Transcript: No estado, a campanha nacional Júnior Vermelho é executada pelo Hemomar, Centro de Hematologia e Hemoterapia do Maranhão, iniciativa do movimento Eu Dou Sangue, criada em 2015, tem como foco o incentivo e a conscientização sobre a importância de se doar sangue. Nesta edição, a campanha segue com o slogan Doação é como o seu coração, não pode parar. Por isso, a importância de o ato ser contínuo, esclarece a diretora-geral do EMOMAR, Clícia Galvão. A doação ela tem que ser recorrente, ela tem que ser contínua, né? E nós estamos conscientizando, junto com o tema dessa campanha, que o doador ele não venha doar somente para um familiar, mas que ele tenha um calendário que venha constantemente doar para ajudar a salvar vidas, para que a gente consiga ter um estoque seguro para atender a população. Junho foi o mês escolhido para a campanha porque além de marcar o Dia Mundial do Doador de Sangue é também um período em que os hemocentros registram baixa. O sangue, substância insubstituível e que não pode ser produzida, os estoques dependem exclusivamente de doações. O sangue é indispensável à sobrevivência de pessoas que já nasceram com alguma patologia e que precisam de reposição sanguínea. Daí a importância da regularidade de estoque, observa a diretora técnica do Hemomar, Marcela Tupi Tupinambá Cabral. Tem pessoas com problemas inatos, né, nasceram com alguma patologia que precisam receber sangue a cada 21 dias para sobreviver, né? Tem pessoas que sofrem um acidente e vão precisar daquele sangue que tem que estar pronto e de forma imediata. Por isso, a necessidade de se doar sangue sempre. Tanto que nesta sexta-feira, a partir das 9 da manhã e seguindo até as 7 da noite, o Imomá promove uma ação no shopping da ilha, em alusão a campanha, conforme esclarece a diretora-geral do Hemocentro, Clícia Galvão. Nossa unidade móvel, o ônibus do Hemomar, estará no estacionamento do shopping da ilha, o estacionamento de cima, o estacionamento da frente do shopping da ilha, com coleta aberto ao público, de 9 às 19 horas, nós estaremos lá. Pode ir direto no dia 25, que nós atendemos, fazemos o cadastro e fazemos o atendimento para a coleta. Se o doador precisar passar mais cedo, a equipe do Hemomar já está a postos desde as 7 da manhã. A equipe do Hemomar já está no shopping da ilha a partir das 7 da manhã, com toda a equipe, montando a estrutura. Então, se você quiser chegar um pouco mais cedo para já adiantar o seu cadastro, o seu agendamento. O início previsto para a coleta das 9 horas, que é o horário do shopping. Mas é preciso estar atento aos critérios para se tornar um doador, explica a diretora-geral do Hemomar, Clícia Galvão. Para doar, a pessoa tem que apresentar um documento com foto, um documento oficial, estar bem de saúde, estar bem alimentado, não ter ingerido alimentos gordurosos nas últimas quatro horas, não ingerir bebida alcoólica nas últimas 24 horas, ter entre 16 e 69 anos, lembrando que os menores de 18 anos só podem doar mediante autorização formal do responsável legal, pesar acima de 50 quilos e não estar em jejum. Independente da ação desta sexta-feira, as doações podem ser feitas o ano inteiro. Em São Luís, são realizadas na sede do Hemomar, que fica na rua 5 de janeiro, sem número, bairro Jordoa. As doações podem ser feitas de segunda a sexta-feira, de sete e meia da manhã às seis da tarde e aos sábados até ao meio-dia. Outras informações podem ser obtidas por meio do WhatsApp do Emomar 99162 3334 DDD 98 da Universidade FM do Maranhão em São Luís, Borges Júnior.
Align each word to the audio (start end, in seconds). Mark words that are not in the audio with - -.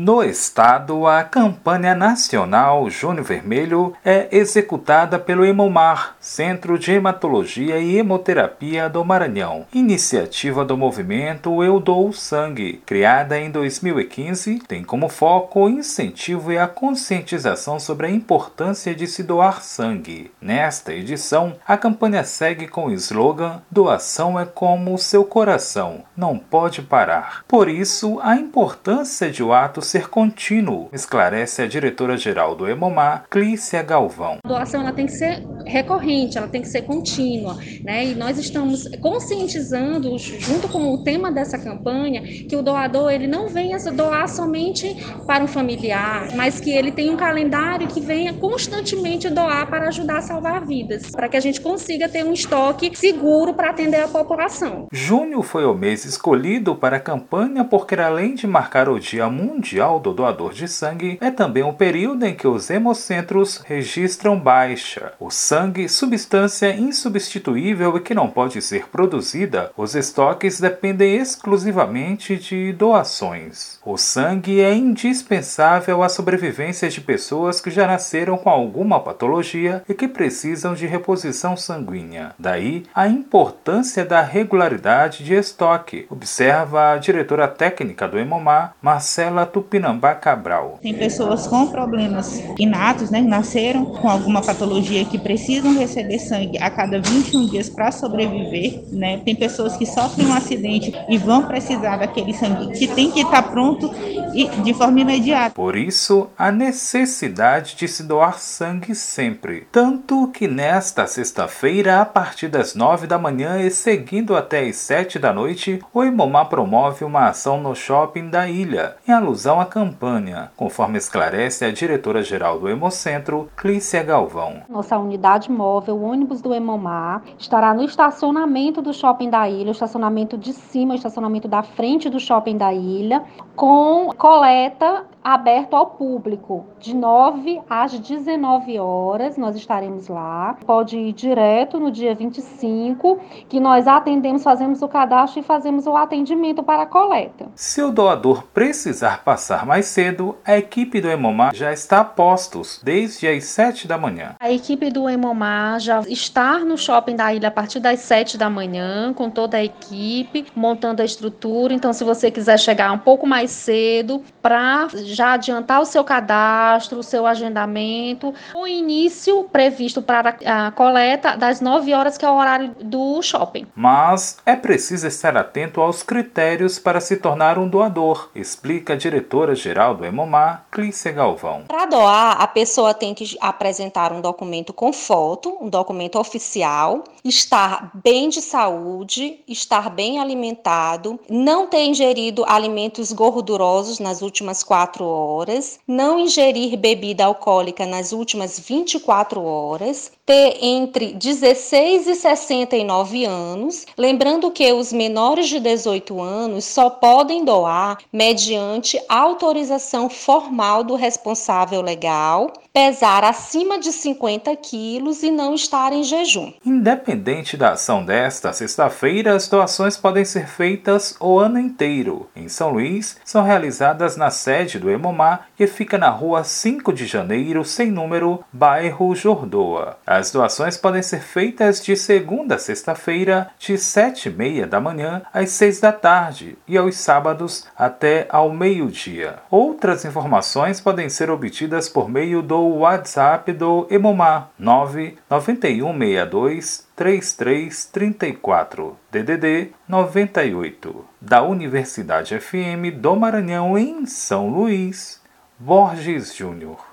No 0.00 0.22
estado, 0.22 1.08
a 1.08 1.24
campanha 1.24 1.92
nacional 1.92 2.88
Júnior 2.88 3.24
Vermelho 3.24 3.94
é 4.04 4.28
executada 4.30 5.18
pelo 5.18 5.44
Hemomar, 5.44 6.14
Centro 6.20 6.78
de 6.78 6.92
Hematologia 6.92 7.80
e 7.80 7.98
Hemoterapia 7.98 8.88
do 8.88 9.04
Maranhão, 9.04 9.66
iniciativa 9.74 10.64
do 10.64 10.76
movimento 10.76 11.64
Eu 11.64 11.80
Dou 11.80 12.12
Sangue, 12.12 12.80
criada 12.86 13.40
em 13.40 13.50
2015, 13.50 14.60
tem 14.68 14.84
como 14.84 15.08
foco 15.08 15.64
o 15.64 15.68
incentivo 15.68 16.52
e 16.52 16.58
a 16.58 16.68
conscientização 16.68 17.80
sobre 17.80 18.06
a 18.06 18.10
importância 18.10 18.94
de 18.94 19.08
se 19.08 19.24
doar 19.24 19.60
sangue. 19.64 20.30
Nesta 20.40 20.94
edição, 20.94 21.56
a 21.66 21.76
campanha 21.76 22.22
segue 22.22 22.68
com 22.68 22.86
o 22.86 22.92
slogan 22.92 23.62
Doação 23.68 24.38
é 24.38 24.46
como 24.46 24.94
o 24.94 24.98
seu 24.98 25.24
coração, 25.24 26.04
não 26.16 26.38
pode 26.38 26.82
parar. 26.82 27.42
Por 27.48 27.68
isso, 27.68 28.20
a 28.22 28.36
importância 28.36 29.28
de 29.28 29.42
o 29.42 29.52
ato 29.52 29.87
ser 29.88 30.08
contínuo, 30.08 30.88
esclarece 30.92 31.62
a 31.62 31.66
diretora-geral 31.66 32.54
do 32.54 32.68
EMOMAR, 32.68 33.24
Clícia 33.30 33.82
Galvão. 33.82 34.38
A 34.44 34.48
doação 34.48 34.82
ela 34.82 34.92
tem 34.92 35.06
que 35.06 35.12
ser 35.12 35.42
recorrente, 35.68 36.38
ela 36.38 36.48
tem 36.48 36.62
que 36.62 36.68
ser 36.68 36.82
contínua, 36.82 37.56
né? 37.84 38.06
E 38.06 38.14
nós 38.14 38.38
estamos 38.38 38.88
conscientizando, 39.00 40.16
junto 40.18 40.68
com 40.68 40.92
o 40.92 41.04
tema 41.04 41.30
dessa 41.30 41.58
campanha, 41.58 42.22
que 42.22 42.56
o 42.56 42.62
doador 42.62 43.10
ele 43.10 43.26
não 43.26 43.48
venha 43.48 43.78
doar 43.92 44.28
somente 44.28 44.96
para 45.26 45.44
um 45.44 45.46
familiar, 45.46 46.28
mas 46.34 46.60
que 46.60 46.70
ele 46.70 46.90
tenha 46.90 47.12
um 47.12 47.16
calendário 47.16 47.86
que 47.86 48.00
venha 48.00 48.32
constantemente 48.32 49.28
doar 49.28 49.68
para 49.68 49.88
ajudar 49.88 50.18
a 50.18 50.22
salvar 50.22 50.64
vidas, 50.64 51.10
para 51.10 51.28
que 51.28 51.36
a 51.36 51.40
gente 51.40 51.60
consiga 51.60 52.08
ter 52.08 52.24
um 52.24 52.32
estoque 52.32 52.90
seguro 52.96 53.54
para 53.54 53.70
atender 53.70 54.00
a 54.00 54.08
população. 54.08 54.88
Junho 54.92 55.42
foi 55.42 55.64
o 55.64 55.74
mês 55.74 56.04
escolhido 56.04 56.74
para 56.74 56.96
a 56.96 57.00
campanha 57.00 57.64
porque 57.64 57.94
além 57.94 58.34
de 58.34 58.46
marcar 58.46 58.88
o 58.88 58.98
Dia 58.98 59.28
Mundial 59.28 60.00
do 60.00 60.12
Doador 60.12 60.52
de 60.52 60.68
Sangue 60.68 61.18
é 61.20 61.30
também 61.30 61.62
um 61.62 61.72
período 61.72 62.24
em 62.24 62.34
que 62.34 62.46
os 62.46 62.70
hemocentros 62.70 63.58
registram 63.58 64.38
baixa. 64.38 65.12
O 65.18 65.30
sangue, 65.30 65.57
substância 65.88 66.74
insubstituível 66.74 67.96
e 67.96 68.00
que 68.00 68.14
não 68.14 68.28
pode 68.28 68.60
ser 68.60 68.88
produzida, 68.88 69.70
os 69.76 69.94
estoques 69.94 70.60
dependem 70.60 71.16
exclusivamente 71.16 72.36
de 72.36 72.72
doações. 72.72 73.78
O 73.84 73.96
sangue 73.96 74.60
é 74.60 74.74
indispensável 74.74 76.02
à 76.02 76.08
sobrevivência 76.08 76.88
de 76.90 77.00
pessoas 77.00 77.60
que 77.60 77.70
já 77.70 77.86
nasceram 77.86 78.36
com 78.36 78.50
alguma 78.50 79.00
patologia 79.00 79.82
e 79.88 79.94
que 79.94 80.08
precisam 80.08 80.74
de 80.74 80.86
reposição 80.86 81.56
sanguínea. 81.56 82.32
Daí 82.38 82.84
a 82.94 83.08
importância 83.08 84.04
da 84.04 84.20
regularidade 84.20 85.24
de 85.24 85.34
estoque, 85.34 86.06
observa 86.10 86.92
a 86.92 86.98
diretora 86.98 87.48
técnica 87.48 88.06
do 88.06 88.18
Hemomar, 88.18 88.74
Marcela 88.82 89.46
Tupi 89.46 89.78
Tupinambá 89.78 90.14
Cabral. 90.14 90.78
Tem 90.82 90.94
pessoas 90.94 91.46
com 91.46 91.68
problemas 91.68 92.42
inatos, 92.58 93.10
né, 93.10 93.20
nasceram 93.20 93.84
com 93.84 94.08
alguma 94.08 94.42
patologia 94.42 95.04
que 95.04 95.18
precisam 95.18 95.47
receber 95.56 96.18
sangue 96.18 96.58
a 96.58 96.70
cada 96.70 97.00
21 97.00 97.46
dias 97.46 97.68
para 97.68 97.90
sobreviver, 97.90 98.82
né? 98.92 99.18
Tem 99.24 99.34
pessoas 99.34 99.76
que 99.76 99.86
sofrem 99.86 100.26
um 100.26 100.34
acidente 100.34 100.92
e 101.08 101.18
vão 101.18 101.46
precisar 101.46 101.96
daquele 101.96 102.34
sangue 102.34 102.78
que 102.78 102.86
tem 102.86 103.10
que 103.10 103.20
estar 103.20 103.42
pronto 103.42 103.90
e 104.34 104.46
de 104.62 104.74
forma 104.74 105.00
imediata. 105.00 105.54
Por 105.54 105.76
isso, 105.76 106.28
a 106.36 106.52
necessidade 106.52 107.76
de 107.76 107.88
se 107.88 108.02
doar 108.02 108.38
sangue 108.38 108.94
sempre. 108.94 109.66
Tanto 109.72 110.28
que 110.28 110.46
nesta 110.46 111.06
sexta-feira, 111.06 112.00
a 112.00 112.04
partir 112.04 112.48
das 112.48 112.74
9 112.74 113.06
da 113.06 113.18
manhã 113.18 113.60
e 113.60 113.70
seguindo 113.70 114.36
até 114.36 114.60
as 114.60 114.76
7 114.76 115.18
da 115.18 115.32
noite, 115.32 115.80
o 115.92 116.04
Imomá 116.04 116.44
promove 116.44 117.04
uma 117.04 117.28
ação 117.28 117.60
no 117.60 117.74
shopping 117.74 118.28
da 118.28 118.48
ilha, 118.48 118.96
em 119.06 119.12
alusão 119.12 119.60
a 119.60 119.66
campanha, 119.66 120.50
conforme 120.56 120.98
esclarece 120.98 121.64
a 121.64 121.70
diretora-geral 121.70 122.58
do 122.58 122.68
Hemocentro, 122.68 123.48
Clícia 123.56 124.02
Galvão. 124.02 124.62
Nossa 124.68 124.98
unidade 124.98 125.27
móvel, 125.50 125.96
o 125.96 126.02
ônibus 126.02 126.40
do 126.40 126.54
Hemomar, 126.54 127.22
estará 127.38 127.74
no 127.74 127.82
estacionamento 127.82 128.80
do 128.80 128.92
shopping 128.92 129.28
da 129.28 129.48
ilha, 129.48 129.68
o 129.68 129.72
estacionamento 129.72 130.38
de 130.38 130.52
cima, 130.52 130.92
o 130.92 130.96
estacionamento 130.96 131.46
da 131.46 131.62
frente 131.62 132.08
do 132.08 132.18
shopping 132.18 132.56
da 132.56 132.72
ilha, 132.72 133.22
com 133.54 134.10
coleta 134.16 135.04
aberto 135.34 135.76
ao 135.76 135.86
público, 135.88 136.64
de 136.80 136.96
9 136.96 137.60
às 137.68 137.98
19 137.98 138.78
horas, 138.78 139.36
nós 139.36 139.54
estaremos 139.56 140.08
lá. 140.08 140.56
Pode 140.64 140.96
ir 140.96 141.12
direto 141.12 141.78
no 141.78 141.90
dia 141.90 142.14
25, 142.14 143.20
que 143.46 143.60
nós 143.60 143.86
atendemos, 143.86 144.42
fazemos 144.42 144.80
o 144.80 144.88
cadastro 144.88 145.40
e 145.40 145.42
fazemos 145.42 145.86
o 145.86 145.94
atendimento 145.94 146.62
para 146.62 146.84
a 146.84 146.86
coleta. 146.86 147.48
Se 147.54 147.82
o 147.82 147.90
doador 147.90 148.44
precisar 148.54 149.22
passar 149.22 149.66
mais 149.66 149.84
cedo, 149.84 150.34
a 150.42 150.56
equipe 150.56 150.98
do 150.98 151.10
Hemomar 151.10 151.54
já 151.54 151.74
está 151.74 152.00
a 152.00 152.04
postos 152.04 152.80
desde 152.82 153.28
as 153.28 153.44
7 153.44 153.86
da 153.86 153.98
manhã. 153.98 154.34
A 154.40 154.50
equipe 154.50 154.90
do 154.90 155.10
Hemomar 155.10 155.78
já 155.78 156.00
está 156.08 156.60
no 156.60 156.78
shopping 156.78 157.16
da 157.16 157.34
ilha 157.34 157.48
a 157.48 157.50
partir 157.50 157.80
das 157.80 158.00
7 158.00 158.38
da 158.38 158.48
manhã, 158.48 159.12
com 159.12 159.28
toda 159.28 159.58
a 159.58 159.64
equipe, 159.64 160.46
montando 160.56 161.02
a 161.02 161.04
estrutura. 161.04 161.74
Então, 161.74 161.92
se 161.92 162.02
você 162.02 162.30
quiser 162.30 162.58
chegar 162.58 162.90
um 162.92 162.98
pouco 162.98 163.26
mais 163.26 163.50
cedo 163.50 164.22
para 164.40 164.88
já 165.18 165.32
adiantar 165.32 165.80
o 165.80 165.84
seu 165.84 166.04
cadastro, 166.04 167.00
o 167.00 167.02
seu 167.02 167.26
agendamento. 167.26 168.32
O 168.54 168.66
início 168.66 169.44
previsto 169.44 170.00
para 170.00 170.36
a 170.46 170.70
coleta 170.70 171.36
das 171.36 171.60
9 171.60 171.92
horas, 171.92 172.16
que 172.16 172.24
é 172.24 172.30
o 172.30 172.36
horário 172.36 172.74
do 172.80 173.20
shopping. 173.20 173.66
Mas 173.74 174.38
é 174.46 174.54
preciso 174.54 175.08
estar 175.08 175.36
atento 175.36 175.80
aos 175.80 176.02
critérios 176.04 176.78
para 176.78 177.00
se 177.00 177.16
tornar 177.16 177.58
um 177.58 177.68
doador, 177.68 178.30
explica 178.34 178.92
a 178.92 178.96
diretora-geral 178.96 179.96
do 179.96 180.04
Hemomar, 180.04 180.66
Clícia 180.70 181.10
Galvão. 181.10 181.64
Para 181.66 181.86
doar, 181.86 182.40
a 182.40 182.46
pessoa 182.46 182.94
tem 182.94 183.12
que 183.12 183.36
apresentar 183.40 184.12
um 184.12 184.20
documento 184.20 184.72
com 184.72 184.92
foto, 184.92 185.58
um 185.60 185.68
documento 185.68 186.18
oficial, 186.18 187.02
estar 187.24 187.90
bem 187.92 188.28
de 188.28 188.40
saúde, 188.40 189.40
estar 189.48 189.90
bem 189.90 190.20
alimentado, 190.20 191.18
não 191.28 191.66
ter 191.66 191.84
ingerido 191.84 192.44
alimentos 192.46 193.12
gordurosos 193.12 193.98
nas 193.98 194.22
últimas 194.22 194.62
quatro 194.62 194.97
horas, 195.04 195.78
não 195.86 196.18
ingerir 196.18 196.76
bebida 196.76 197.24
alcoólica 197.24 197.86
nas 197.86 198.12
últimas 198.12 198.58
24 198.58 199.42
horas, 199.42 200.12
ter 200.28 200.58
entre 200.60 201.14
16 201.14 202.06
e 202.06 202.14
69 202.14 203.24
anos, 203.24 203.86
lembrando 203.96 204.50
que 204.50 204.70
os 204.74 204.92
menores 204.92 205.48
de 205.48 205.58
18 205.58 206.20
anos 206.20 206.66
só 206.66 206.90
podem 206.90 207.46
doar 207.46 207.96
mediante 208.12 209.00
autorização 209.08 210.10
formal 210.10 210.84
do 210.84 210.96
responsável 210.96 211.80
legal, 211.80 212.52
pesar 212.74 213.24
acima 213.24 213.78
de 213.78 213.90
50 213.90 214.54
quilos 214.56 215.22
e 215.22 215.30
não 215.30 215.54
estar 215.54 215.94
em 215.94 216.04
jejum. 216.04 216.52
Independente 216.62 217.56
da 217.56 217.72
ação 217.72 218.04
desta 218.04 218.52
sexta-feira, 218.52 219.34
as 219.34 219.48
doações 219.48 219.96
podem 219.96 220.26
ser 220.26 220.46
feitas 220.46 221.16
o 221.18 221.38
ano 221.38 221.58
inteiro. 221.58 222.28
Em 222.36 222.50
São 222.50 222.70
Luís, 222.70 223.16
são 223.24 223.42
realizadas 223.42 224.14
na 224.14 224.30
sede 224.30 224.78
do 224.78 224.90
Hemomar, 224.90 225.48
que 225.56 225.66
fica 225.66 225.96
na 225.96 226.10
rua 226.10 226.44
5 226.44 226.92
de 226.92 227.06
janeiro, 227.06 227.64
sem 227.64 227.90
número, 227.90 228.44
bairro 228.52 229.14
Jordoa. 229.14 229.96
As 230.18 230.30
doações 230.32 230.76
podem 230.76 231.00
ser 231.00 231.20
feitas 231.20 231.80
de 231.80 231.94
segunda 231.94 232.56
a 232.56 232.58
sexta-feira, 232.58 233.52
de 233.56 233.78
sete 233.78 234.28
e 234.28 234.32
meia 234.32 234.66
da 234.66 234.80
manhã 234.80 235.22
às 235.32 235.50
seis 235.50 235.78
da 235.78 235.92
tarde 235.92 236.58
e 236.66 236.76
aos 236.76 236.96
sábados 236.96 237.68
até 237.78 238.26
ao 238.28 238.50
meio-dia. 238.50 239.36
Outras 239.48 240.04
informações 240.04 240.80
podem 240.80 241.08
ser 241.08 241.30
obtidas 241.30 241.88
por 241.88 242.08
meio 242.08 242.42
do 242.42 242.60
WhatsApp 242.78 243.52
do 243.52 243.86
Emomar 243.88 244.50
99162 244.58 246.88
3334 246.96 248.98
DDD 249.12 249.70
98 249.88 251.04
da 251.20 251.44
Universidade 251.44 252.36
FM 252.40 252.96
do 252.96 253.14
Maranhão 253.14 253.78
em 253.78 254.04
São 254.04 254.48
Luís, 254.48 255.22
Borges 255.60 256.34
Júnior. 256.34 256.87